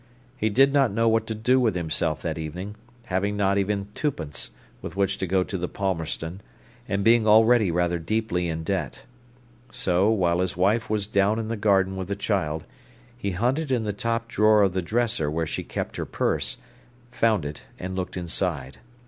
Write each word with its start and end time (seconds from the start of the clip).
He 0.35 0.49
did 0.49 0.73
not 0.73 0.91
know 0.91 1.07
what 1.07 1.27
to 1.27 1.35
do 1.35 1.59
with 1.59 1.75
himself 1.75 2.23
that 2.23 2.39
evening, 2.39 2.73
having 3.03 3.37
not 3.37 3.59
even 3.59 3.89
twopence 3.93 4.49
with 4.81 4.95
which 4.95 5.19
to 5.19 5.27
go 5.27 5.43
to 5.43 5.59
the 5.59 5.67
Palmerston, 5.67 6.41
and 6.89 7.03
being 7.03 7.27
already 7.27 7.69
rather 7.69 7.99
deeply 7.99 8.49
in 8.49 8.63
debt. 8.63 9.03
So, 9.71 10.09
while 10.09 10.39
his 10.39 10.57
wife 10.57 10.89
was 10.89 11.05
down 11.05 11.47
the 11.49 11.55
garden 11.55 11.97
with 11.97 12.07
the 12.07 12.15
child, 12.15 12.63
he 13.15 13.33
hunted 13.33 13.71
in 13.71 13.83
the 13.83 13.93
top 13.93 14.27
drawer 14.27 14.63
of 14.63 14.73
the 14.73 14.81
dresser 14.81 15.29
where 15.29 15.45
she 15.45 15.61
kept 15.61 15.97
her 15.97 16.07
purse, 16.07 16.57
found 17.11 17.45
it, 17.45 17.61
and 17.77 17.95
looked 17.95 18.17
inside. 18.17 18.79